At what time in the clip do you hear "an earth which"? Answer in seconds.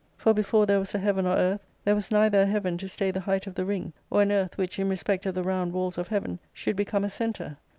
4.23-4.79